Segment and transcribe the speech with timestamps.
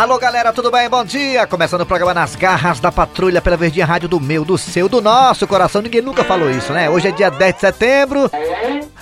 [0.00, 0.88] Alô, galera, tudo bem?
[0.88, 1.46] Bom dia!
[1.46, 4.98] Começando o programa Nas Garras da Patrulha pela Verdinha Rádio do meu, do seu, do
[4.98, 5.82] nosso coração.
[5.82, 6.88] Ninguém nunca falou isso, né?
[6.88, 8.30] Hoje é dia 10 de setembro.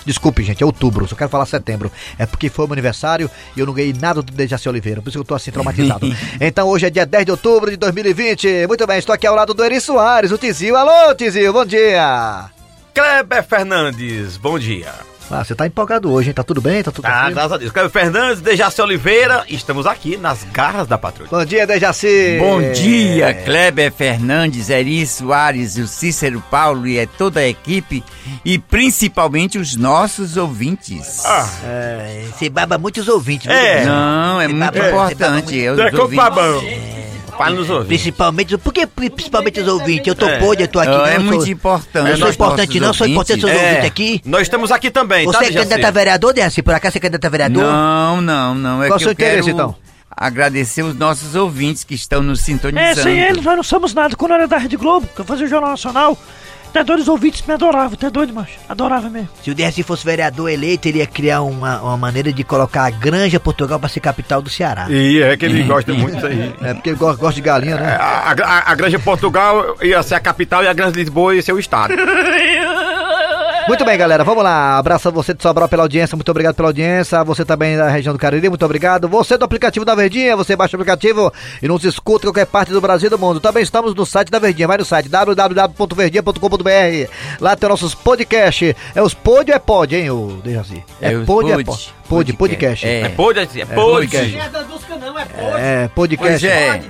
[0.04, 1.92] Desculpe, gente, é outubro, só quero falar setembro.
[2.18, 5.18] É porque foi meu aniversário e eu não ganhei nada do Dejaci Oliveira, por isso
[5.18, 6.04] que eu tô assim traumatizado.
[6.40, 8.66] então hoje é dia 10 de outubro de 2020.
[8.66, 10.76] Muito bem, estou aqui ao lado do Eri Soares, o Tizil.
[10.76, 12.46] Alô, Tizil, bom dia!
[12.92, 14.92] Kleber Fernandes, bom dia.
[15.30, 16.34] Ah, você tá empolgado hoje, hein?
[16.34, 16.82] Tá tudo bem?
[16.82, 17.70] Tá tudo Ah, graças a Deus.
[17.70, 21.28] Kleber Fernandes, Dejaci Oliveira, estamos aqui nas garras da patrulha.
[21.30, 22.36] Bom dia, Dejaci!
[22.38, 28.02] Bom dia, Kleber Fernandes, Eri Soares, o Cícero Paulo e é toda a equipe
[28.42, 31.22] e principalmente os nossos ouvintes.
[31.26, 33.84] Ah, É, você baba muitos ouvintes, viu, É.
[33.84, 35.54] Não, é Você muito importante.
[35.54, 35.54] muito.
[35.54, 36.16] é os é ouvintes.
[36.24, 36.62] babão.
[37.38, 37.86] Fala nos ouvidos.
[37.88, 40.06] Principalmente, por que principalmente os ouvintes?
[40.08, 40.38] Eu tô É.
[40.38, 40.90] podre, eu tô aqui.
[40.90, 42.10] Ah, não, é muito sou, importante.
[42.10, 43.64] Eu sou importante, não, sou importante os ouvintes.
[43.66, 44.20] ouvintes aqui.
[44.24, 45.68] Nós estamos aqui também, tá, Você é Dejaci?
[45.68, 46.62] candidato a vereador, Dejaci?
[46.62, 47.62] Por acaso você é candidato a vereador?
[47.62, 48.82] Não, não, não.
[48.82, 49.74] É Qual que o seu eu quero interesse, então?
[50.10, 53.02] agradecer os nossos ouvintes que estão nos É, sintonizando.
[53.02, 54.16] sem eles nós não somos nada.
[54.16, 56.18] Quando eu era da Rede Globo, que eu fazia o Jornal Nacional,
[56.68, 58.58] até dois ouvintes me adoravam, até doido, macho.
[58.68, 59.28] Adorava mesmo.
[59.42, 62.90] Se o Dejaci fosse vereador eleito, ele ia criar uma, uma maneira de colocar a
[62.90, 64.86] Granja Portugal pra ser capital do Ceará.
[64.90, 66.38] E é que ele gosta muito disso aí.
[66.60, 67.96] É, porque ele gosta, gosta de galinha, né?
[68.00, 71.52] A, a, a Granja Portugal ia ser a capital e a Granja Lisboa ia ser
[71.52, 71.94] o estado.
[73.68, 74.78] Muito bem, galera, vamos lá.
[74.78, 77.22] Abraço a você de Sobral pela audiência, muito obrigado pela audiência.
[77.22, 79.06] Você também da região do Cariri, muito obrigado.
[79.10, 81.30] Você do aplicativo da Verdinha, você baixa o aplicativo
[81.62, 83.40] e nos escuta em qualquer parte do Brasil e do mundo.
[83.40, 87.12] Também estamos no site da Verdinha, vai no site www.verdinha.com.br.
[87.42, 88.74] Lá tem nossos podcasts.
[88.94, 90.82] É os pod ou é pod, hein, o Dejaci?
[90.98, 91.94] É os pod ou é pod.
[92.08, 92.32] Pod?
[92.32, 92.86] Pod, podcast.
[92.86, 93.00] É.
[93.02, 94.36] É pode, é podcast.
[94.36, 94.48] pode.
[95.58, 96.30] É, podcast.
[96.30, 96.80] Pois é.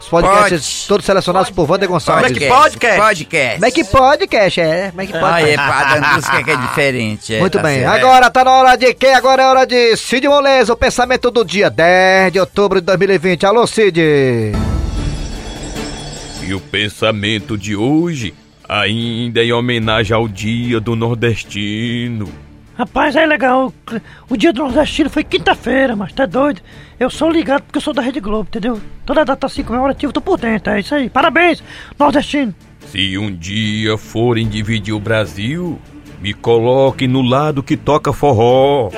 [0.00, 0.88] Os podcasts Pod.
[0.88, 2.24] todos selecionados por Wander Gonçalves.
[2.26, 3.00] Como é que podcast?
[3.00, 3.54] Podcast.
[3.54, 4.90] Como é que podcast, é?
[4.90, 5.24] Como é que pode?
[5.24, 7.34] Ah, é pra Dandusca que é diferente.
[7.34, 7.94] é, Muito tá bem, certo.
[7.94, 9.14] agora tá na hora de quem?
[9.14, 13.46] Agora é hora de Cid Moleza, o pensamento do dia 10 de outubro de 2020.
[13.46, 14.00] Alô, Cid!
[16.46, 18.34] E o pensamento de hoje
[18.68, 22.28] ainda é em homenagem ao Dia do Nordestino.
[22.80, 23.70] Rapaz, é legal.
[24.26, 26.62] O dia do Nordestino foi quinta-feira, mas tá doido.
[26.98, 28.80] Eu sou ligado porque eu sou da Rede Globo, entendeu?
[29.04, 31.10] Toda data assim comemorativa, tô por dentro, é isso aí.
[31.10, 31.62] Parabéns,
[31.98, 32.54] Nordestino.
[32.86, 35.78] Se um dia forem dividir o Brasil,
[36.22, 38.88] me coloquem no lado que toca forró.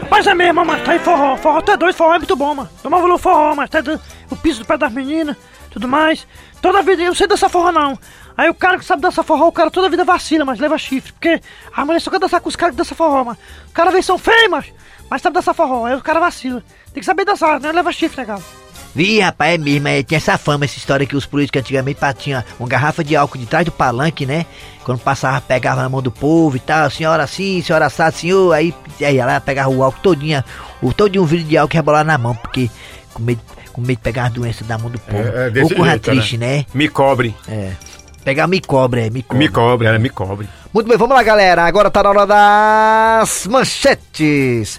[0.00, 1.36] Rapaz, é mesmo, mas tá aí forró.
[1.36, 2.68] Forró tá doido, forró é muito bom, mano.
[2.82, 4.00] Toma valor forró, mas tá doido.
[4.32, 5.36] O piso do pé das meninas,
[5.70, 6.26] tudo mais.
[6.60, 7.96] Toda vida, eu não sei dançar forró, não.
[8.38, 11.10] Aí o cara que sabe dançar forró, o cara toda vida vacila, mas leva chifre.
[11.10, 11.40] Porque
[11.74, 13.38] a mulher só quer dançar com os caras que dançam forró, mano.
[13.66, 14.66] Os caras vêm são feios, mas,
[15.10, 15.86] mas sabe dançar forró.
[15.86, 16.62] Aí o cara vacila.
[16.94, 17.72] Tem que saber dançar, né?
[17.72, 18.40] Leva chifre, legal.
[18.94, 22.42] Vi, rapaz, é mesmo, é, tinha essa fama, essa história que os políticos antigamente tinham
[22.60, 24.46] uma garrafa de álcool de trás do palanque, né?
[24.84, 28.72] Quando passava, pegava na mão do povo e tal, senhora assim, senhora assado, senhor, aí,
[29.00, 30.44] aí ela pegava o álcool todinha,
[30.80, 32.70] o todinho um vidro de álcool e rebolar na mão, porque
[33.12, 33.40] com medo,
[33.72, 35.18] com medo de pegar as doenças da mão do povo.
[35.18, 36.64] É, é desse Ou coisa jeito, triste, né?
[36.72, 37.34] Me cobre.
[37.46, 37.72] É.
[38.24, 39.38] Pegar me cobre, é, me cobre.
[39.38, 40.48] Me cobre, ela me cobre.
[40.72, 41.64] Muito bem, vamos lá, galera.
[41.64, 44.78] Agora tá na hora das manchetes.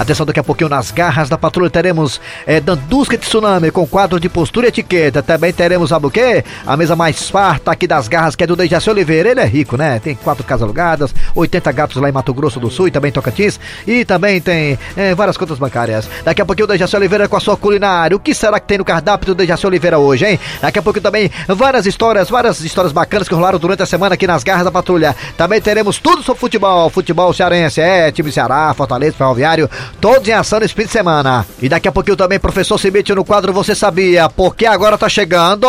[0.00, 4.18] Atenção, daqui a pouquinho nas garras da patrulha teremos é, Dandusca de Tsunami com quadro
[4.18, 5.22] de postura e etiqueta.
[5.22, 6.42] Também teremos, sabe o quê?
[6.66, 9.28] A mesa mais farta aqui das garras, que é do Dejaci Oliveira.
[9.28, 9.98] Ele é rico, né?
[9.98, 13.12] Tem quatro casas alugadas, 80 gatos lá em Mato Grosso do Sul e também em
[13.12, 13.60] Tocantins.
[13.86, 16.08] E também tem é, várias contas bancárias.
[16.24, 18.16] Daqui a pouquinho o Dejaci Oliveira com a sua culinária.
[18.16, 20.40] O que será que tem no cardápio do Dejaci Oliveira hoje, hein?
[20.62, 24.26] Daqui a pouquinho também várias histórias, várias histórias bacanas que rolaram durante a semana aqui
[24.26, 25.14] nas garras da patrulha.
[25.36, 29.68] Também teremos tudo sobre futebol, futebol cearense, é, time Ceará, Fortaleza, Ferroviário,
[30.00, 31.46] todos em ação nesse fim de semana.
[31.60, 35.66] E daqui a pouquinho também, professor Cibite no quadro Você Sabia, porque agora tá chegando...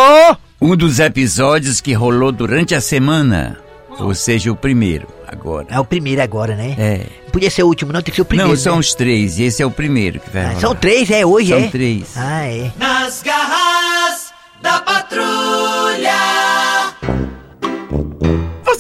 [0.62, 3.58] Um dos episódios que rolou durante a semana.
[4.00, 5.66] Ou seja, o primeiro, agora.
[5.70, 6.76] É o primeiro agora, né?
[6.78, 7.06] É.
[7.32, 8.52] Podia ser o último, não, tem que ser o primeiro.
[8.52, 8.80] Não, são né?
[8.80, 10.60] os três, e esse é o primeiro que vai Ah, rolar.
[10.60, 11.68] São três, é hoje, São é?
[11.68, 12.04] três.
[12.16, 12.72] Ah, é.
[12.78, 15.21] Nas garras da patrulha.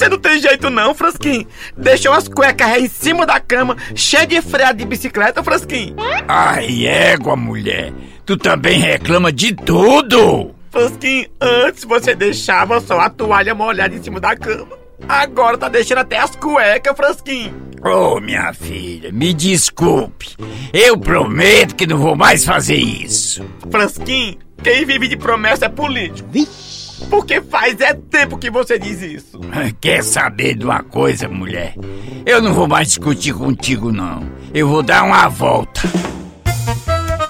[0.01, 1.45] Você não tem jeito não, Frasquinho.
[1.77, 5.95] Deixou as cuecas em cima da cama, cheia de freio de bicicleta, Frasquinho.
[6.27, 7.93] Ai, égua, mulher.
[8.25, 10.55] Tu também reclama de tudo.
[10.71, 14.75] Frasquinho, antes você deixava só a toalha molhada em cima da cama.
[15.07, 17.53] Agora tá deixando até as cuecas, Frasquinho.
[17.83, 20.35] Ô, minha filha, me desculpe.
[20.73, 23.45] Eu prometo que não vou mais fazer isso.
[23.69, 26.27] Frasquinho, quem vive de promessa é político.
[27.09, 29.39] Porque faz é tempo que você diz isso.
[29.79, 31.75] Quer saber de uma coisa, mulher?
[32.25, 34.29] Eu não vou mais discutir contigo, não.
[34.53, 35.81] Eu vou dar uma volta.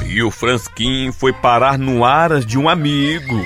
[0.06, 3.46] E o Fransquim foi parar no aras de um amigo.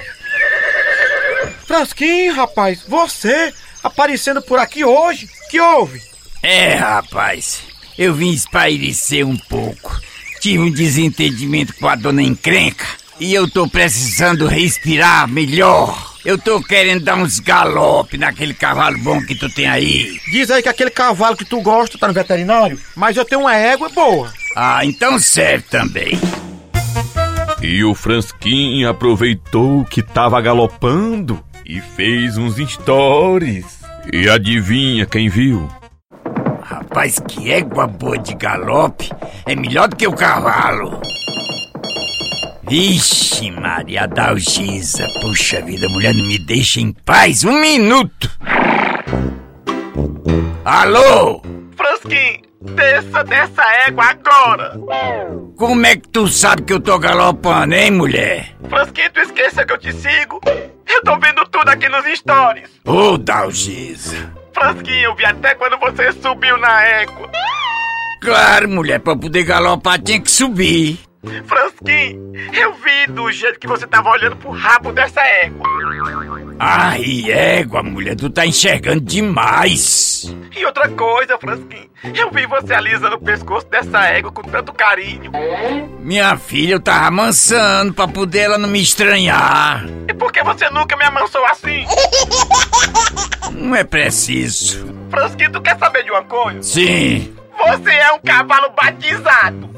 [1.66, 5.30] Frasquinho, rapaz, você aparecendo por aqui hoje?
[5.50, 6.02] Que houve?
[6.42, 7.62] É, rapaz.
[7.98, 10.00] Eu vim espairecer um pouco.
[10.40, 12.86] Tive um desentendimento com a dona encrenca
[13.20, 16.15] e eu tô precisando respirar melhor.
[16.26, 20.20] Eu tô querendo dar uns galope naquele cavalo bom que tu tem aí.
[20.32, 23.56] Diz aí que aquele cavalo que tu gosta tá no veterinário, mas eu tenho uma
[23.56, 24.34] égua boa.
[24.56, 26.20] Ah, então serve também.
[27.62, 33.66] E o Fransquinho aproveitou que tava galopando e fez uns stories.
[34.12, 35.70] E adivinha quem viu?
[36.64, 39.12] Rapaz, que égua boa de galope.
[39.46, 41.00] É melhor do que o cavalo.
[42.68, 45.08] Vixe, Maria Dalgisa.
[45.22, 48.30] Puxa vida, mulher, não me deixa em paz um minuto.
[50.66, 51.44] Alô?
[51.78, 54.80] Frasquinho, desça dessa égua agora.
[55.56, 58.56] Como é que tu sabe que eu tô galopando, hein, mulher?
[58.68, 60.42] Frasquinho, tu esqueça que eu te sigo?
[60.88, 62.70] Eu tô vendo tudo aqui nos stories.
[62.84, 64.34] Ô, Dalgisa.
[64.54, 67.30] Frasquinho, eu vi até quando você subiu na égua.
[68.22, 71.00] Claro, mulher, pra poder galopar tinha que subir.
[71.46, 75.66] Frasquinho, eu vi do jeito que você tava olhando pro rabo dessa égua.
[76.60, 80.34] Ai, égua, mulher, tu tá enxergando demais.
[80.56, 85.32] E outra coisa, Frasquinho, eu vi você alisando o pescoço dessa égua com tanto carinho.
[86.00, 89.86] Minha filha, eu tava amansando pra poder ela não me estranhar.
[90.08, 91.86] E por que você nunca me amansou assim?
[93.52, 94.96] Não é preciso.
[95.10, 96.62] Frasquinho, tu quer saber de uma coisa?
[96.64, 97.36] Sim.
[97.68, 99.70] Você é um cavalo batizado.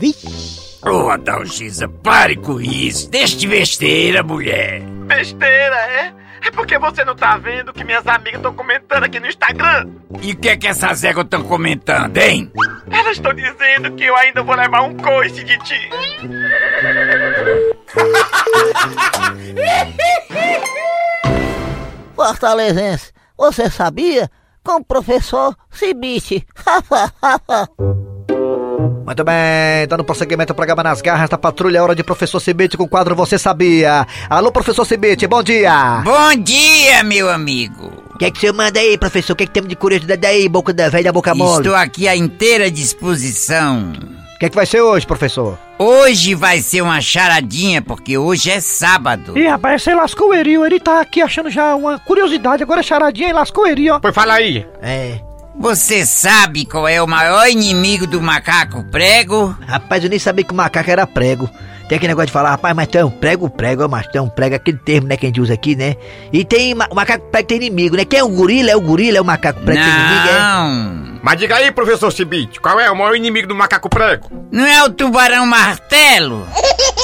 [0.89, 3.09] Ô, Adalgisa, pare com isso.
[3.09, 4.81] Deixa de besteira, mulher.
[4.81, 6.13] Besteira, é?
[6.41, 9.89] É porque você não tá vendo que minhas amigas estão comentando aqui no Instagram.
[10.21, 12.51] E o que é que essas éguas estão comentando, hein?
[12.89, 15.89] Elas estão dizendo que eu ainda vou levar um coice de ti.
[22.15, 24.29] Fortalezense, você sabia?
[24.63, 26.45] Com o professor Cibite.
[28.77, 32.83] Muito bem, dando prosseguimento ao programa Nas Garras da Patrulha, hora de Professor Cibite com
[32.83, 34.05] o quadro Você Sabia.
[34.29, 36.01] Alô, Professor Cibite, bom dia.
[36.03, 37.91] Bom dia, meu amigo.
[38.13, 39.33] O que é que você manda aí, professor?
[39.33, 41.59] O que é que temos de curiosidade aí, boca da velha, boca mole?
[41.59, 43.93] Estou aqui à inteira disposição.
[44.35, 45.57] O que é que vai ser hoje, professor?
[45.79, 49.37] Hoje vai ser uma charadinha, porque hoje é sábado.
[49.37, 50.57] Ih, rapaz, você lascou o Eri.
[50.57, 52.61] O Eri tá aqui achando já uma curiosidade.
[52.61, 53.99] Agora é charadinha e lascou o Eri, ó.
[53.99, 54.65] Pois fala aí.
[54.81, 55.26] É.
[55.59, 59.55] Você sabe qual é o maior inimigo do macaco prego?
[59.67, 61.49] Rapaz, eu nem sabia que o macaco era prego.
[61.89, 64.21] Tem aquele negócio de falar, rapaz, mas tu é um prego, prego, mas tu é
[64.21, 65.95] um prego, aquele termo, né, que a gente usa aqui, né?
[66.33, 68.03] E tem, ma- o macaco prego tem inimigo, né?
[68.03, 68.69] Quem é o gorila?
[68.71, 70.39] É o gorila, é o macaco prego que tem inimigo, é?
[70.39, 74.29] Não, Mas diga aí, professor Cibite, qual é o maior inimigo do macaco prego?
[74.51, 76.45] não é o tubarão martelo?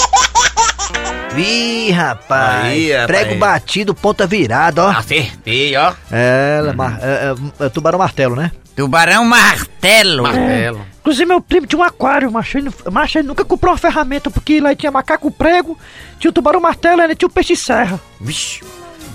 [1.37, 2.65] Ih, rapaz.
[2.65, 3.07] Aí, rapaz.
[3.07, 4.89] Prego batido, ponta virada, ó.
[4.91, 5.93] Acertei, ó.
[6.11, 8.51] É, mar- é, é, é tubarão martelo, né?
[8.75, 10.23] Tubarão martelo.
[10.23, 10.85] Martelo.
[10.99, 12.57] Inclusive, meu primo tinha um aquário, macho.
[12.57, 15.77] Ele, não- macho, ele nunca comprou uma ferramenta, porque lá tinha macaco prego,
[16.19, 17.99] tinha o tubarão martelo e tinha o peixe serra.
[18.19, 18.61] Vixe.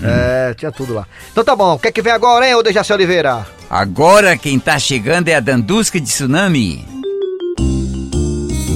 [0.01, 1.05] É, tinha tudo lá.
[1.31, 3.45] Então tá bom, o que é que vem agora, hein, ô Dejaci Oliveira?
[3.69, 6.87] Agora quem tá chegando é a Dandusca de Tsunami.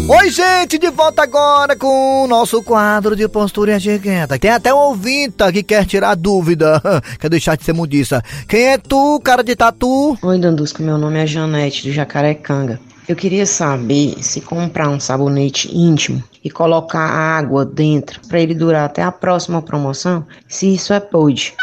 [0.06, 4.38] Oi, gente, de volta agora com o nosso quadro de postura chiquenta.
[4.38, 6.82] Tem até um ouvinte que quer tirar dúvida.
[7.18, 8.22] quer deixar de ser mudiça.
[8.48, 10.18] Quem é tu, cara de tatu?
[10.22, 12.82] Oi, Dandusca, meu nome é Janete, do Jacarecanga.
[13.08, 18.86] Eu queria saber se comprar um sabonete íntimo e colocar água dentro para ele durar
[18.86, 21.54] até a próxima promoção, se isso é pode.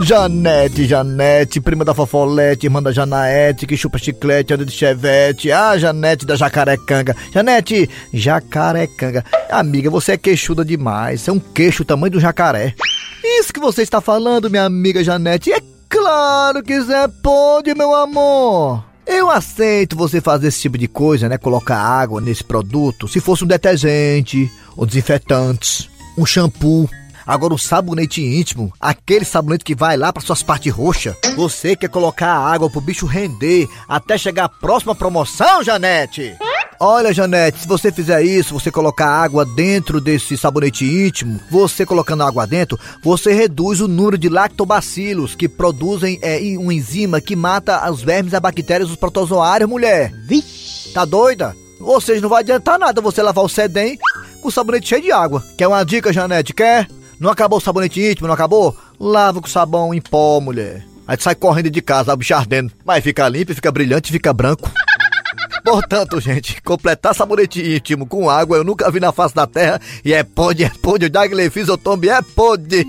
[0.00, 5.50] Janete, Janete, prima da Fofolete, irmã da Janaete, que chupa chiclete, anda de chevette.
[5.50, 7.16] Ah, Janete da Jacarecanga.
[7.32, 9.24] Janete, Jacarecanga.
[9.50, 11.26] Amiga, você é queixuda demais.
[11.26, 12.74] É um queixo tamanho do jacaré.
[13.22, 18.84] Isso que você está falando, minha amiga Janete, é claro que Zé pode, meu amor.
[19.06, 21.38] Eu aceito você fazer esse tipo de coisa, né?
[21.38, 26.88] Colocar água nesse produto, se fosse um detergente, ou desinfetantes, um shampoo.
[27.28, 31.14] Agora o sabonete íntimo, aquele sabonete que vai lá para suas partes roxas.
[31.36, 36.34] Você quer colocar a água pro bicho render até chegar a próxima promoção, Janete?
[36.80, 42.22] Olha, Janete, se você fizer isso, você colocar água dentro desse sabonete íntimo, você colocando
[42.22, 47.90] água dentro, você reduz o número de lactobacilos que produzem é, uma enzima que mata
[47.90, 50.14] os vermes, as bactérias, os protozoários, mulher.
[50.24, 51.54] Vixe, tá doida?
[51.78, 53.98] Ou seja, não vai adiantar nada você lavar o sedem
[54.40, 55.44] com o sabonete cheio de água.
[55.58, 56.54] Quer uma dica, Janete?
[56.54, 56.88] Quer?
[57.20, 58.76] Não acabou o sabonete íntimo, não acabou?
[58.98, 60.84] Lava com sabão em pó, mulher.
[61.06, 62.72] Aí tu sai correndo de casa, bicho ardendo.
[62.84, 64.70] Mas fica limpo, fica brilhante, fica branco.
[65.64, 70.14] Portanto, gente, completar sabonete íntimo com água eu nunca vi na face da terra e
[70.14, 72.86] é pode, é pode, o Dagley Fisiotombi é pode.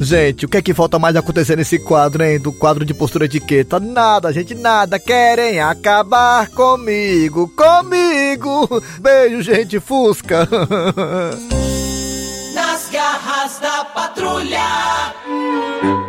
[0.00, 2.38] Gente, o que é que falta mais acontecer nesse quadro, hein?
[2.38, 3.80] Do quadro de postura etiqueta?
[3.80, 4.98] Nada, gente, nada.
[4.98, 8.82] Querem acabar comigo, comigo.
[9.00, 10.46] Beijo, gente, Fusca.
[13.44, 14.58] Da patrulha.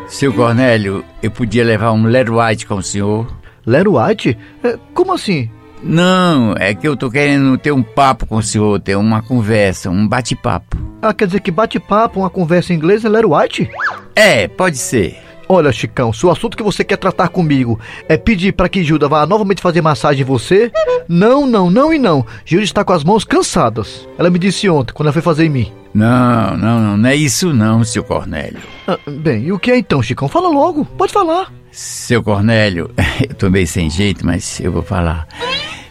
[0.07, 2.05] Seu Cornélio, eu podia levar um
[2.39, 3.27] White com o senhor?
[3.65, 4.37] Lero White?
[4.63, 5.51] É, Como assim?
[5.83, 9.89] Não, é que eu tô querendo ter um papo com o senhor, ter uma conversa,
[9.89, 10.77] um bate-papo.
[11.01, 13.69] Ah, quer dizer que bate-papo, uma conversa em inglês é Lero White?
[14.15, 15.21] É, pode ser.
[15.47, 19.07] Olha, Chicão, se o assunto que você quer tratar comigo é pedir para que Gilda
[19.07, 20.71] vá novamente fazer massagem em você,
[21.07, 22.25] não, não, não e não.
[22.43, 24.07] Gilda está com as mãos cansadas.
[24.17, 25.71] Ela me disse ontem, quando ela foi fazer em mim.
[25.93, 28.59] Não, não, não, não é isso não, seu Cornélio.
[28.87, 30.27] Ah, bem, e o que é então, Chicão?
[30.27, 31.53] Fala logo, pode falar.
[31.71, 32.91] Seu Cornélio,
[33.29, 35.27] eu tô meio sem jeito, mas eu vou falar.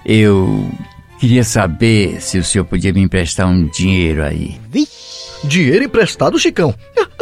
[0.04, 0.68] Eu
[1.18, 4.61] queria saber se o senhor podia me emprestar um dinheiro aí.
[5.44, 6.75] Dinheiro emprestado, Chicão?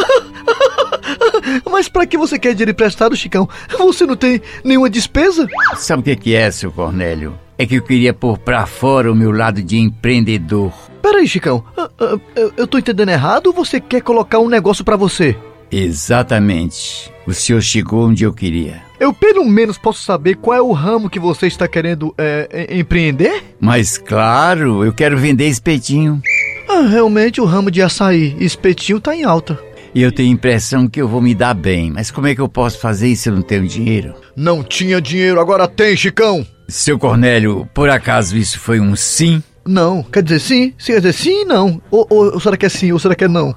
[1.73, 3.49] Mas pra que você quer dinheiro emprestado, Chicão?
[3.79, 5.49] Você não tem nenhuma despesa?
[5.76, 7.35] Sabe o que que é, seu Cornélio?
[7.59, 10.73] É que eu queria pôr pra fora o meu lado de empreendedor.
[11.00, 11.64] Peraí, Chicão.
[11.76, 12.17] ah, ah,
[12.57, 15.37] eu, tô entendendo errado ou você quer colocar um negócio pra você?
[15.71, 17.11] Exatamente.
[17.26, 18.83] O senhor chegou onde eu queria.
[19.00, 22.81] Eu pelo menos posso saber qual é o ramo que você está querendo é, em-
[22.81, 23.43] empreender?
[23.61, 26.21] Mas claro, eu quero vender espetinho.
[26.69, 29.59] Ah, realmente o ramo de açaí e espetinho tá em alta.
[29.95, 31.91] E eu tenho a impressão que eu vou me dar bem.
[31.91, 34.15] Mas como é que eu posso fazer isso se eu não tenho dinheiro?
[34.35, 36.47] Não tinha dinheiro, agora tem, Chicão.
[36.67, 39.43] Seu Cornélio, por acaso isso foi um sim?
[39.67, 40.75] Não, quer dizer sim?
[40.79, 41.81] Sim, quer dizer sim e não.
[41.91, 43.53] Ou, ou, ou será que é sim, ou será que é não?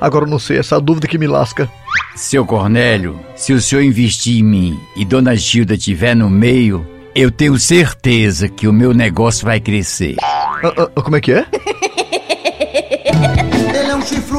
[0.00, 1.70] Agora eu não sei, essa dúvida que me lasca.
[2.16, 7.30] Seu Cornélio, se o senhor investir em mim e Dona Gilda estiver no meio, eu
[7.30, 10.16] tenho certeza que o meu negócio vai crescer.
[10.22, 11.46] Ah, ah, como é que é?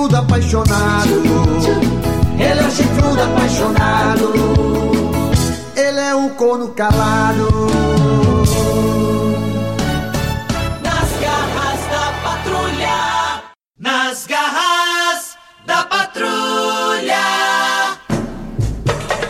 [0.01, 1.21] Chifrudo apaixonado.
[2.39, 4.33] Ele é um chifrudo apaixonado.
[5.75, 7.47] Ele é um corno calado.
[10.81, 13.43] Nas garras da patrulha.
[13.77, 17.21] Nas garras da patrulha.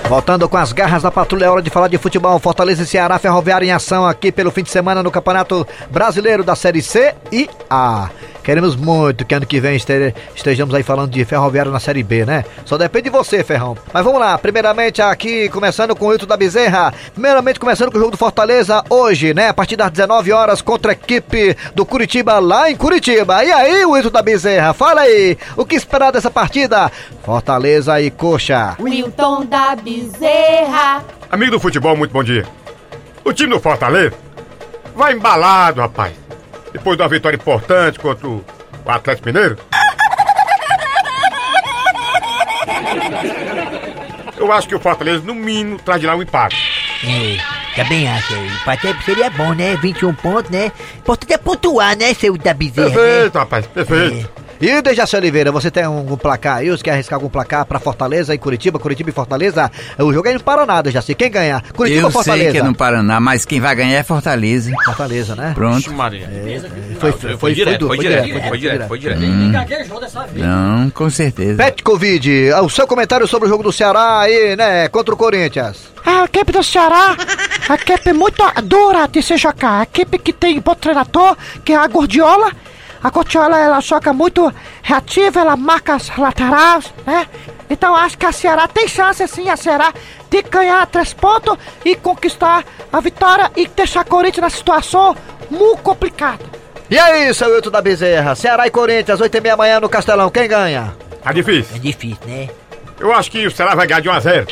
[0.08, 2.40] Voltando com as garras da patrulha, é hora de falar de futebol.
[2.40, 6.56] Fortaleza e Ceará Ferroviário em ação aqui pelo fim de semana no Campeonato Brasileiro da
[6.56, 8.10] Série C e A.
[8.44, 12.26] Queremos muito que ano que vem este- estejamos aí falando de Ferroviário na Série B,
[12.26, 12.44] né?
[12.66, 13.78] Só depende de você, Ferrão.
[13.94, 16.94] Mas vamos lá, primeiramente aqui, começando com o Hilton da Bezerra.
[17.14, 19.50] Primeiramente começando com o jogo do Fortaleza hoje, né?
[19.50, 23.44] A partir das 19 horas contra a equipe do Curitiba lá em Curitiba.
[23.44, 26.92] E aí, Hilton da Bezerra, fala aí, o que esperar dessa partida?
[27.24, 28.76] Fortaleza e Coxa.
[28.80, 31.04] Wilton da Bezerra.
[31.32, 32.46] Amigo do futebol, muito bom dia.
[33.24, 34.14] O time do Fortaleza
[34.96, 36.14] vai embalado, rapaz.
[36.74, 38.44] Depois de uma vitória importante contra o
[38.86, 39.58] Atlético Mineiro.
[44.38, 46.58] Eu acho que o Fortaleza, no mínimo, traz de lá um empate.
[47.04, 47.38] É,
[47.76, 48.34] também acho.
[48.34, 49.76] O empate seria bom, né?
[49.78, 50.72] 21 pontos, né?
[50.98, 52.90] Importante é pontuar, né, seu da bezerra?
[52.90, 52.96] né?
[52.96, 54.30] Perfeito, rapaz, perfeito.
[54.62, 56.70] E Dejaci Oliveira, você tem algum placar aí?
[56.70, 58.78] Você quer arriscar algum placar pra Fortaleza e Curitiba?
[58.78, 59.72] Curitiba e Fortaleza?
[59.98, 61.16] O jogo é no Paraná, Dejaci.
[61.16, 61.64] Quem ganha?
[61.76, 62.44] Curitiba eu ou Fortaleza?
[62.44, 64.70] sei que é no Paraná, mas quem vai ganhar é Fortaleza.
[64.70, 64.76] hein?
[64.86, 65.54] Fortaleza, né?
[65.56, 65.92] Pronto.
[65.94, 66.30] Maria.
[67.00, 69.22] Foi, foi, foi, direto, du- foi direto, foi direto, foi direto.
[70.36, 71.58] Não, com certeza.
[71.58, 74.88] Pet Covid, o seu comentário sobre o jogo do Ceará aí, né?
[74.90, 75.90] Contra o Corinthians.
[76.06, 77.16] A equipe do Ceará,
[77.68, 79.80] a equipe muito dura de se jogar.
[79.80, 82.52] A equipe que tem bom treinador, que é a Gordiola.
[83.04, 84.54] A Gordiola, ela joga muito
[84.84, 87.28] reativa, ela marca as laterais, né?
[87.70, 89.94] Então acho que a Ceará tem chance sim, a Ceará
[90.30, 95.16] de ganhar três pontos e conquistar a vitória e deixar a Corinthians na situação
[95.50, 96.44] muito complicada.
[96.90, 98.36] E aí, seu Hilton da Bezerra?
[98.36, 100.30] Ceará e Corinthians, 8 e meia amanhã no Castelão.
[100.30, 100.94] Quem ganha?
[101.24, 101.78] Tá difícil.
[101.78, 102.50] É difícil, né?
[103.02, 104.46] Eu acho que o Ceará vai ganhar de 1x0.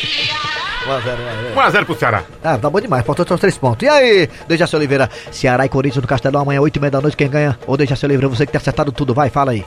[1.56, 2.24] 1x0 pro Ceará.
[2.44, 3.86] Ah, tá bom demais, faltou os três pontos.
[3.86, 7.15] E aí, Dejaci Oliveira, Ceará e Corinthians no Castelão amanhã, 8 e meia da noite,
[7.15, 7.60] quem ganha?
[7.68, 9.63] Ô, Dejaci Oliveira, você que tem acertado tudo, vai, fala aí.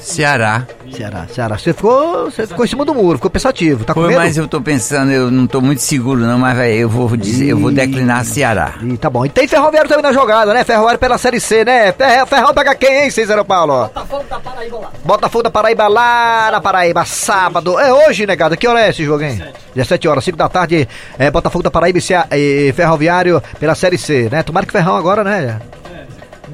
[0.00, 0.66] Ceará.
[0.90, 4.08] Ceará, Ceará, você ficou, você ficou em cima do muro, ficou pensativo, tá com Foi,
[4.10, 4.20] medo?
[4.20, 7.48] mas eu tô pensando, eu não tô muito seguro não, mas vai, eu vou dizer,
[7.48, 8.74] eu vou declinar Ceará.
[8.82, 9.26] Ih, tá bom.
[9.26, 10.64] E tem Ferroviário também na jogada, né?
[10.64, 11.92] Ferroviário pela Série C, né?
[11.92, 13.84] Ferro, Ferrão pega quem, hein, Cícero Paulo?
[13.88, 14.90] Botafogo da Paraíba lá.
[15.04, 17.78] Botafogo da Paraíba lá na Paraíba, sábado.
[17.78, 18.56] É hoje, negado.
[18.56, 19.42] Que hora é esse jogo, hein?
[19.74, 20.88] 17 horas, 5 da tarde,
[21.18, 24.42] é, Botafogo da Paraíba e, Cea- e Ferroviário pela Série C, né?
[24.42, 25.58] Tomara que Ferrão agora, né?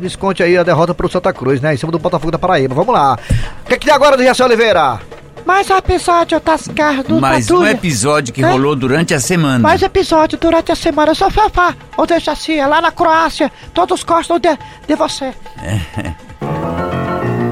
[0.00, 1.74] Desconte aí a derrota pro Santa Cruz, né?
[1.74, 2.74] Em cima do Botafogo da Paraíba.
[2.74, 3.18] Vamos lá.
[3.64, 5.00] O que, que tem agora do Oliveira?
[5.44, 8.50] Mais um episódio das garras do Mais um episódio que É?
[8.50, 9.58] rolou durante a semana.
[9.58, 11.10] Mais episódio durante a semana.
[11.10, 13.52] Eu sou Fafá, ou deixa assim, é lá na Croácia.
[13.74, 14.48] Todos gostam de,
[14.88, 15.34] de você.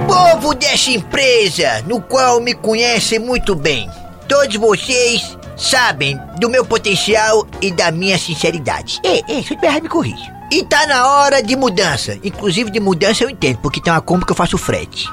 [0.08, 3.90] Povo dessa empresa, no qual me conhecem muito bem.
[4.26, 9.00] Todos vocês sabem do meu potencial e da minha sinceridade.
[9.04, 10.41] É, é, se me corrija.
[10.52, 12.18] E tá na hora de mudança.
[12.22, 15.08] Inclusive de mudança eu entendo, porque tem uma compra que eu faço frete.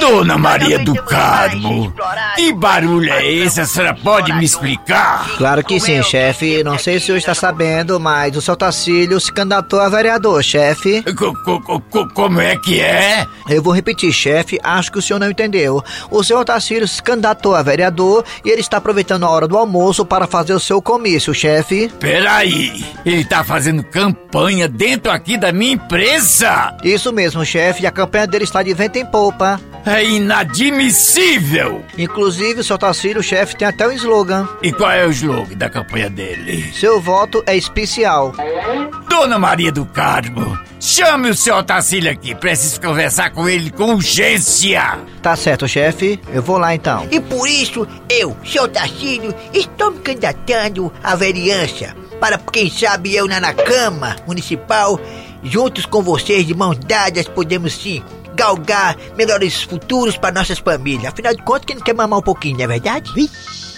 [0.00, 1.92] Dona Maria do Carmo,
[2.36, 3.60] que barulho é esse?
[3.60, 5.28] A senhora pode me explicar?
[5.36, 6.62] Claro que sim, chefe.
[6.64, 10.42] Não sei se o senhor está sabendo, mas o seu Tacílio se candidatou a vereador,
[10.42, 11.02] chefe.
[11.14, 13.26] Co- co- co- como é que é?
[13.48, 15.82] Eu vou repetir, chefe, acho que o senhor não entendeu.
[16.10, 20.04] O senhor Tacílio se candidatou a vereador e ele está aproveitando a hora do almoço
[20.04, 21.90] para fazer o seu comício, chefe.
[22.00, 26.76] Peraí, ele tá fazendo campanha dentro aqui da minha empresa?
[26.82, 29.59] Isso mesmo, chefe, e a campanha dele está de vento em polpa.
[29.84, 31.82] É inadmissível!
[31.96, 34.46] Inclusive, o seu Tacílio, chefe, tem até um slogan.
[34.62, 36.70] E qual é o slogan da campanha dele?
[36.74, 38.34] Seu voto é especial.
[39.08, 44.98] Dona Maria do Carmo, chame o seu Otacílio aqui, preciso conversar com ele com urgência!
[45.22, 46.20] Tá certo, chefe.
[46.32, 47.06] Eu vou lá então.
[47.10, 51.96] E por isso, eu, seu Tarcílio, estou me candidatando à vereança.
[52.20, 55.00] Para, quem sabe, eu na, na Câmara Municipal,
[55.42, 58.02] juntos com vocês, de mãos dadas, podemos sim
[58.34, 61.12] galgar melhores futuros para nossas famílias.
[61.12, 63.10] Afinal de contas, quem não quer mamar um pouquinho, não é verdade?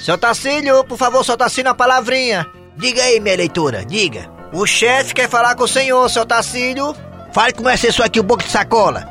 [0.04, 2.46] Seu Tacílio, por favor, seu Tacílio, uma palavrinha.
[2.76, 4.30] Diga aí, minha eleitora, diga.
[4.52, 6.94] O chefe quer falar com o senhor, seu Tacílio.
[7.32, 9.10] Fale como é só aqui o boca de sacola.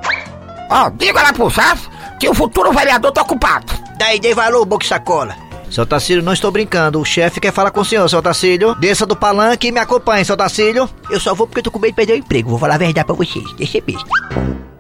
[0.70, 3.74] Ó, diga lá pro chefe que o futuro vereador tá ocupado.
[3.98, 5.36] Daí, dei valor, boca de sacola.
[5.72, 7.00] Seu Tacílio, não estou brincando.
[7.00, 8.76] O chefe quer falar com o senhor, seu Tacílio.
[8.76, 10.90] Desça do palanque e me acompanhe, seu Tacílio.
[11.10, 12.50] Eu só vou porque eu tô com medo de perder o emprego.
[12.50, 13.46] Vou falar a verdade pra vocês.
[13.54, 14.71] Deixa eu besta.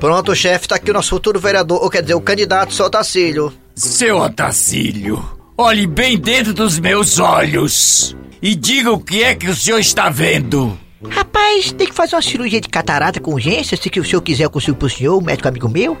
[0.00, 3.52] Pronto, chefe, tá aqui o nosso futuro vereador, ou quer dizer, o candidato, seu Tacílio.
[3.74, 5.22] Seu Otacílio,
[5.56, 10.08] olhe bem dentro dos meus olhos e diga o que é que o senhor está
[10.08, 10.78] vendo.
[11.10, 13.76] Rapaz, tem que fazer uma cirurgia de catarata com urgência.
[13.76, 15.96] Se que o senhor quiser, eu consigo pro senhor, um médico amigo meu.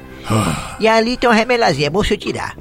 [0.80, 2.56] E ali tem uma remelazinha, é bom o senhor tirar.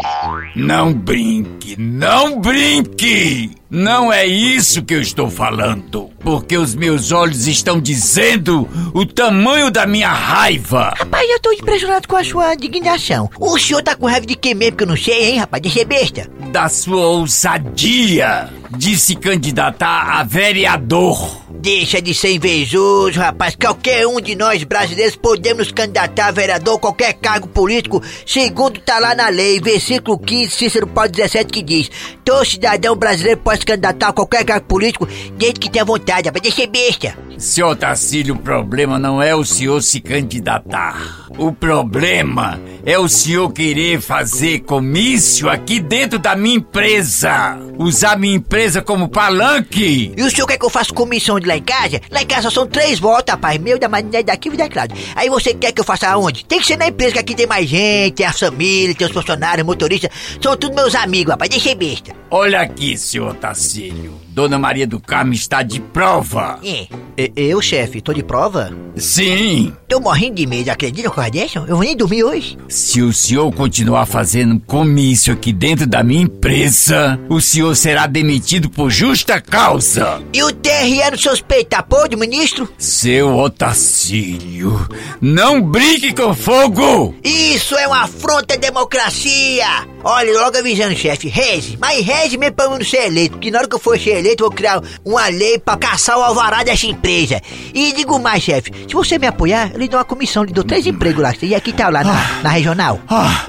[0.55, 3.51] Não brinque, não brinque!
[3.69, 9.69] Não é isso que eu estou falando, porque os meus olhos estão dizendo o tamanho
[9.69, 10.93] da minha raiva.
[10.95, 13.29] Rapaz, eu tô impressionado com a sua indignação.
[13.37, 15.61] O senhor tá com raiva de quem mesmo que eu não sei, hein, rapaz?
[15.61, 16.29] Deixa besta.
[16.55, 21.43] Da sua ousadia de se candidatar a vereador.
[21.49, 23.57] Deixa de ser invejoso, rapaz.
[23.57, 29.13] Qualquer um de nós brasileiros podemos candidatar a vereador, qualquer cargo político, segundo tá lá
[29.13, 31.91] na lei, versículo 15, Cícero Paulo 17, que diz:
[32.23, 35.05] Todo cidadão brasileiro pode se candidatar a qualquer cargo político
[35.37, 36.41] desde que tenha vontade, rapaz.
[36.41, 37.24] Deixa besta.
[37.37, 41.27] Seu Otacílio, o problema não é o senhor se candidatar.
[41.37, 47.57] O problema é o senhor querer fazer comício aqui dentro da minha empresa.
[47.77, 50.11] Usar minha empresa como palanque.
[50.15, 52.01] E o senhor quer que eu faça comissão de lá em casa?
[52.11, 53.59] Lá em casa são três votos, rapaz.
[53.59, 54.87] Meu, da maneira daqui e daquela.
[55.15, 56.45] Aí você quer que eu faça aonde?
[56.45, 59.13] Tem que ser na empresa, que aqui tem mais gente, tem a família, tem os
[59.13, 60.09] funcionários, motoristas.
[60.41, 61.49] São tudo meus amigos, rapaz.
[61.49, 62.13] Deixa besta.
[62.29, 64.25] Olha aqui, senhor Otacílio.
[64.35, 66.59] Dona Maria do Carmo está de prova.
[66.61, 66.87] É.
[67.17, 68.69] E- eu, chefe, tô de prova?
[68.97, 69.71] Sim.
[69.87, 71.59] Tô morrendo de medo, acredita com dessa?
[71.59, 72.57] Eu vou nem dormir hoje.
[72.67, 78.69] Se o senhor continuar fazendo comício aqui dentro da minha empresa, o senhor será demitido
[78.69, 80.21] por justa causa.
[80.33, 82.67] E o TRE não suspeita, pode, ministro?
[82.77, 84.87] Seu Otacílio,
[85.21, 87.15] não brinque com fogo!
[87.23, 89.65] Isso é uma afronta à democracia!
[90.03, 91.77] Olha, logo avisando, chefe, reze.
[91.81, 94.19] Mas reze mesmo pra eu não ser eleito, porque na hora que eu for ser
[94.19, 97.41] eleito, eu vou criar uma lei pra caçar o alvará dessa empresa.
[97.73, 100.63] E digo mais, chefe, se você me apoiar, eu lhe dou uma comissão, lhe dou
[100.63, 101.33] três empregos lá.
[101.41, 102.99] E aqui tá lá na, na regional.
[103.09, 103.47] Ah,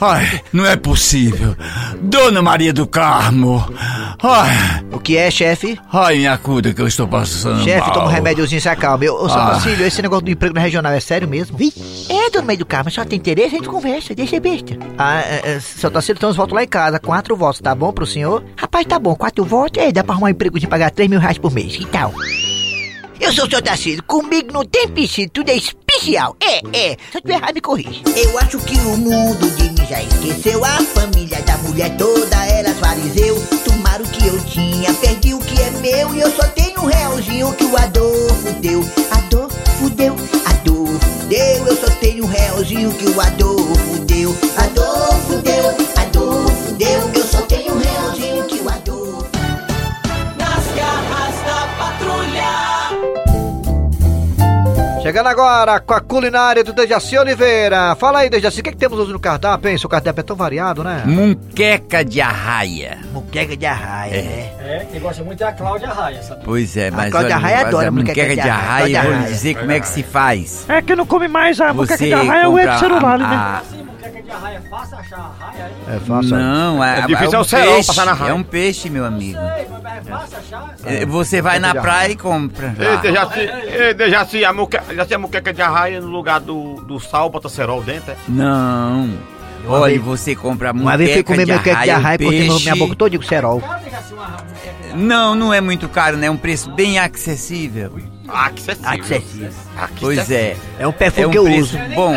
[0.00, 1.56] ai, não é possível.
[2.02, 3.53] Dona Maria do Carmo.
[4.22, 5.78] Ai, O que é, chefe?
[5.92, 9.04] ai, me acuda que eu estou passando Chefe, toma um remédiozinho, se acalma.
[9.04, 9.50] Ô, seu Ah.
[9.52, 11.56] Tacílio, esse negócio do emprego na regional é sério mesmo?
[12.08, 14.76] É, dona Meio do Carmo, só tem interesse, a gente conversa, deixa besta.
[14.98, 16.98] Ah, é, é, seu Tacílio, então os votos lá em casa.
[16.98, 18.44] Quatro votos, tá bom pro senhor?
[18.56, 21.18] Rapaz, tá bom, quatro votos, é, dá pra arrumar um emprego de pagar três mil
[21.20, 22.12] reais por mês, que tal?
[23.20, 26.36] Eu sou o seu Tarcísio, comigo não tem piscina, tudo é especial.
[26.40, 28.02] É, é, se eu tiver errado, me corrija.
[28.16, 30.64] Eu acho que o mundo de mim já esqueceu.
[30.64, 33.40] A família da mulher toda era fariseu.
[33.64, 36.14] Tomaram o que eu tinha, perdi o que é meu.
[36.14, 38.80] E eu só tenho um realzinho que o Adolfo deu.
[39.10, 41.66] Adolfo deu, Adolfo deu.
[41.66, 44.36] Eu só tenho um realzinho que o Adolfo deu.
[44.56, 47.10] Adolfo deu, Adolfo deu.
[47.14, 47.23] Eu
[55.04, 57.94] Chegando agora com a culinária do Dejaci Oliveira.
[57.94, 59.76] Fala aí, Dejaci, o que, que temos hoje no cardápio, hein?
[59.76, 61.02] Seu cardápio é tão variado, né?
[61.04, 63.00] Munqueca de arraia.
[63.12, 64.52] Muqueca de arraia, né?
[64.60, 66.40] É, quem gosta muito é a Cláudia Raia, sabe?
[66.42, 69.12] Pois é, mas Cláudia olha, Raia mas adora a munqueca munqueca de de arraia, arraia,
[69.12, 70.64] eu vou dizer como é que se faz.
[70.70, 73.83] É que não come mais a Você de arraia, é o compra celular né?
[74.06, 75.96] Moqueca de arraia é fácil achar a raia aí?
[75.96, 76.36] É fácil.
[76.36, 78.30] Não, é, É difícil é é um o cerol peixe, passar na raia.
[78.30, 79.38] é um peixe, meu amigo.
[79.38, 80.74] Ei, mas é fácil achar?
[80.84, 82.74] É, Você vai na praia e compra.
[82.78, 86.98] Ei, Dejaci, ei, Dejaci, a muqueca, Dejaci, a muqueca de arraia no lugar do, do
[87.00, 88.16] sal, bota cerol dentro, é?
[88.28, 89.10] Não.
[89.66, 92.64] Olha, você compra Uma vez fui comer muqueca de arraia, arraia e continuou peixe.
[92.64, 96.26] minha boca toda assim moqueca de Não, não é muito caro, né?
[96.26, 97.92] É um preço bem acessível.
[98.26, 98.90] Acessível.
[98.90, 99.50] Acessível.
[100.00, 100.56] Pois é.
[100.78, 101.76] É um perfume É um que eu uso.
[101.94, 102.14] bom.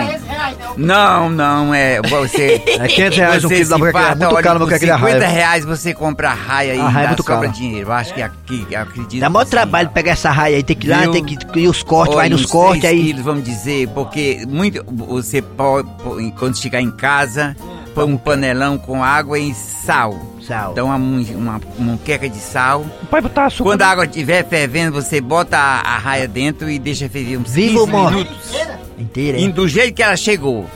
[0.77, 2.01] Não, não, é.
[2.01, 2.61] Você.
[2.77, 4.85] É 500 reais um você quilo da muqueca, é muito caro a por muqueca de
[4.93, 5.27] 50 arraia.
[5.27, 7.51] reais você compra a raia e A raia é muito sobra caro.
[7.51, 7.87] dinheiro.
[7.89, 9.19] Eu acho que aqui, acredito.
[9.19, 11.67] Dá maior que trabalho pegar essa raia aí, tem que ir lá, tem que ir
[11.67, 13.03] os cortes, vai nos cortes aí.
[13.03, 15.89] quilos, vamos dizer, porque muito você pode,
[16.37, 17.55] quando chegar em casa,
[17.97, 20.15] põe um panelão com água e sal.
[20.45, 20.71] Sal.
[20.73, 22.85] Então uma, uma, muqueca de sal.
[23.09, 23.71] Pode botar açúcar.
[23.71, 27.51] Quando a água estiver fervendo, você bota a, a raia dentro e deixa ferver uns
[27.53, 28.15] Viva ou 15 morre?
[28.17, 28.51] minutos.
[28.99, 29.49] Inteira, E hein?
[29.49, 30.67] do jeito que ela chegou.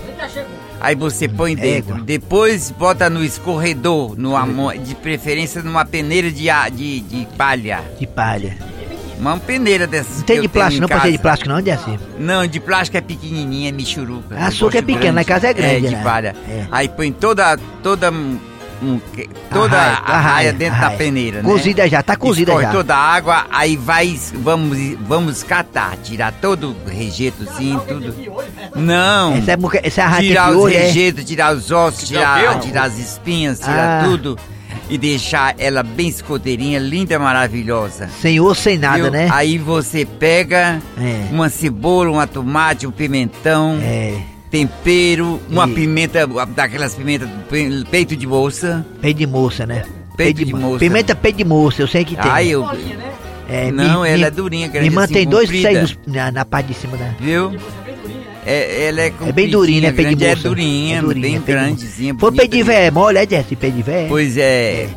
[0.80, 1.94] Aí você põe dentro.
[1.94, 2.04] Égua.
[2.06, 7.84] Depois bota no escorredor, no amo- de preferência numa peneira de, a- de, de palha.
[8.00, 8.58] De palha.
[9.22, 10.18] Uma peneira dessas.
[10.18, 11.22] Não tem de plástico, não pode ser de casa.
[11.22, 12.00] plástico, não, de assim.
[12.18, 14.36] Não, de plástico é pequenininha, é michuruca.
[14.36, 16.04] A Eu sua que é lá em casa é grande, É, de né?
[16.04, 16.36] palha.
[16.50, 16.66] É.
[16.72, 19.00] Aí põe toda, toda, um,
[19.52, 20.98] toda A a raia, a raia, dentro a da raia.
[20.98, 21.50] peneira, né?
[21.50, 22.72] Cozida já, tá cozida Escorre já.
[22.72, 28.16] toda a água, aí vai, vamos, vamos catar, tirar todo o rejetozinho, tudo.
[28.76, 29.36] Não.
[29.36, 30.78] Essa é, essa é a raia Tirar os é?
[30.80, 34.04] rejeitos, tirar os ossos, Tirar tirar as espinhas, tirar Ah.
[34.08, 34.36] tudo.
[34.92, 38.10] E deixar ela bem escoteirinha, linda, maravilhosa.
[38.22, 39.12] Sem osso, sem nada, Viu?
[39.12, 39.30] né?
[39.32, 41.28] Aí você pega É.
[41.32, 44.22] uma cebola, uma tomate, um pimentão, É.
[44.50, 48.86] tempero, uma E- pimenta, daquelas pimentas pe- peito de moça.
[49.02, 49.86] Peito de moça, né?
[50.18, 50.80] Peito de moça.
[50.80, 52.30] Pimenta peito de moça, eu sei que tem.
[52.30, 52.68] Aí eu.
[53.48, 56.44] É, Não, me- ela me- é durinha, Me grande mantém assim, dois seios na, na
[56.46, 57.06] parte de cima da.
[57.20, 57.54] Viu?
[58.46, 59.92] É, ela é É bem durinha, né?
[59.92, 60.26] De moça.
[60.26, 61.46] É durinha, É durinha, bem moça.
[61.52, 62.16] grandezinha.
[62.18, 63.56] Foi bonita peito de véia, mole, é Jesse?
[63.56, 64.08] Peito de véia?
[64.08, 64.90] Pois é.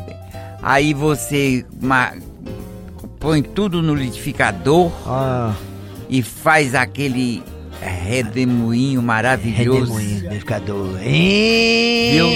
[0.63, 2.13] Aí você ma-
[3.19, 5.53] põe tudo no liquidificador Ah,
[6.09, 7.43] e faz aquele
[7.81, 9.79] redemoinho maravilhoso.
[9.93, 10.97] Redemoinho, liquidificador.
[12.11, 12.27] Viu?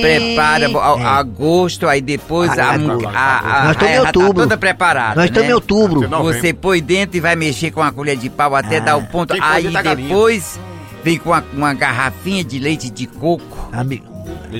[0.00, 4.06] Prepara a, a gosto, aí depois a, a a, a, Nós estamos em já tá
[4.20, 4.42] outubro.
[4.42, 5.14] toda preparada.
[5.16, 5.50] Nós estamos né?
[5.50, 6.08] em outubro.
[6.22, 8.80] Você põe dentro e vai mexer com a colher de pau até Ah.
[8.80, 9.32] dar o ponto.
[9.40, 9.96] Aí galinha.
[9.96, 10.58] depois
[11.02, 14.02] vem com uma, uma garrafinha de leite de coco Ami-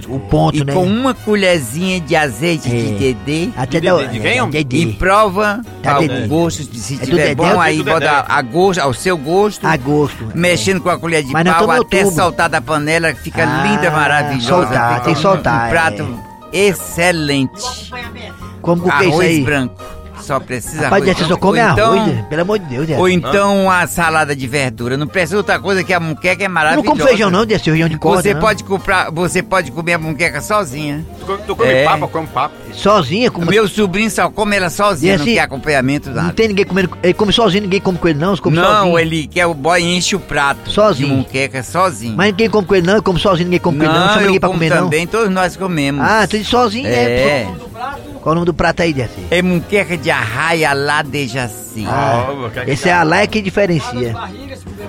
[0.09, 0.73] O ponto, e né?
[0.73, 2.99] com uma colherzinha de azeite de É.
[2.99, 3.49] dedê.
[3.57, 4.61] Até De Dedê, de quem, homem?
[4.61, 4.93] E Dedê.
[4.93, 6.27] prova Tá ao Dedê.
[6.27, 9.77] gosto, de- se É tiver bom, é aí bota a gosto, ao seu gosto, A
[9.77, 10.31] gosto.
[10.35, 14.47] mexendo com a colher de pau até soltar da panela, fica Ah, linda, maravilhosa.
[14.49, 16.19] soltar, tem que soltar, Um prato
[16.53, 17.63] excelente.
[18.61, 19.41] Como que é isso Arroz aí?
[19.43, 19.75] branco.
[20.29, 22.27] Só precisa Rapaz, arroz você só come então- arroz, né?
[22.29, 23.01] pelo amor de Deus, Jesse.
[23.01, 24.95] Ou então a salada de verdura.
[24.97, 26.87] Não precisa outra coisa que a muqueca é Eu não maravilhosa.
[26.87, 28.41] como feijão não, Jesse, feijão de corda, Você não.
[28.43, 31.03] pode comprar, você pode comer a muqueca sozinha.
[31.19, 31.85] Tu, come- tu come É.
[31.85, 32.55] papa, come papa.
[32.75, 33.47] Sozinha, como...
[33.51, 36.33] Meu sobrinho só come ela sozinha, E não assim, quer acompanhamento Não nada.
[36.35, 36.91] tem ninguém comendo...
[37.03, 38.99] Ele come sozinho, ninguém come com ele não, come Não, sozinho.
[38.99, 40.71] ele quer o boy enche o prato.
[40.71, 41.09] Sozinho.
[41.09, 42.15] De muqueca sozinho.
[42.15, 44.09] Mas ninguém come com ele não, eu como sozinho, ninguém come com ele não, não
[44.09, 44.85] chama eu ninguém pra como comer não.
[44.85, 46.05] também, todos nós comemos.
[46.05, 46.91] Ah, tu diz sozinho, É.
[47.47, 47.55] né?
[48.29, 49.25] Qual o nome do prato aí, Jesse?
[49.31, 51.87] É muqueca de arraia lá de Jaci.
[51.89, 54.15] Ah, que- esse é a lá que diferencia.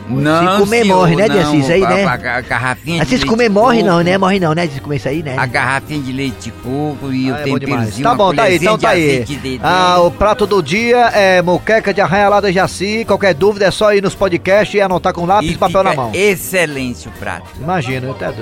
[0.09, 1.59] Não, se comer, senhor, morre, né, Jaci?
[1.59, 2.03] Isso aí, né?
[2.03, 4.17] A, a garrafinha Mas de se leite comer, de morre coco, não, né?
[4.17, 4.67] Morre não, né?
[4.67, 5.35] Se comer isso aí, né?
[5.37, 8.55] A garrafinha de leite de coco e Ah, o é temperozinho, Tá bom, tá aí,
[8.57, 9.23] então de tá aí.
[9.23, 9.59] de.
[9.63, 13.05] Ah, o prato do dia é moqueca de arraia lá da Jaci.
[13.05, 16.11] Qualquer dúvida é só ir nos podcasts e anotar com lápis e, papel na mão.
[16.13, 17.47] excelente o prato.
[17.57, 18.33] Imagina, eu, até...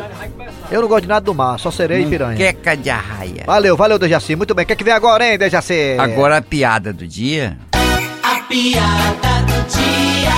[0.72, 2.32] eu não gosto de nada do mar, só sereia e piranha.
[2.32, 3.44] Muqueca de arraia.
[3.46, 4.36] Valeu, valeu, Dejaci.
[4.38, 4.64] Muito bem.
[4.64, 5.98] O que, é vem agora, hein, Dejaci?
[6.00, 7.58] Agora a piada do dia.
[8.24, 10.32] A piada do dia.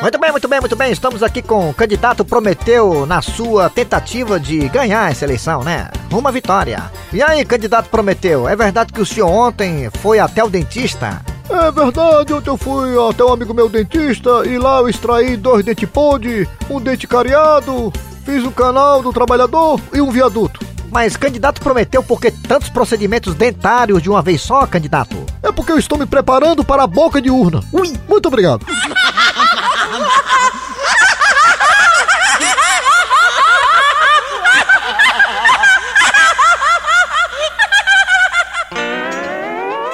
[0.00, 0.90] Muito bem, muito bem, muito bem.
[0.90, 5.90] Estamos aqui com o candidato Prometeu na sua tentativa de ganhar essa eleição, né?
[6.10, 6.90] Uma vitória.
[7.12, 11.20] E aí, candidato Prometeu, é verdade que o senhor ontem foi até o dentista?
[11.50, 15.62] É verdade, ontem eu fui até um amigo meu dentista e lá eu extraí dois
[15.62, 17.92] dentes podre, um dente cariado,
[18.24, 20.49] fiz um canal do trabalhador e um viaduto.
[20.90, 25.16] Mas candidato prometeu por que tantos procedimentos dentários de uma vez só, candidato?
[25.42, 27.62] É porque eu estou me preparando para a boca de urna.
[27.72, 28.66] Ui, muito obrigado.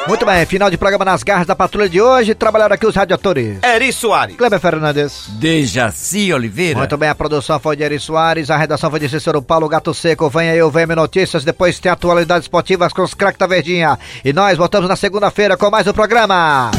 [0.09, 2.35] Muito bem, final de programa nas garras da patrulha de hoje.
[2.35, 3.59] Trabalharam aqui os radiatores.
[3.63, 4.37] Eri Soares.
[4.37, 5.25] Kleber Fernandes.
[5.31, 6.79] Dejaci Oliveira.
[6.79, 9.93] Muito bem, a produção foi de Eri Soares, a redação foi de Cícero Paulo Gato
[9.93, 10.31] Seco.
[10.31, 13.99] Vem aí o VM Notícias, depois tem atualidades esportivas com os craques da Verdinha.
[14.25, 16.71] E nós voltamos na segunda-feira com mais um programa.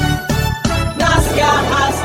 [0.97, 1.96] Nas garras